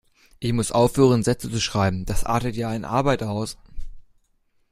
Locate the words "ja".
2.55-2.73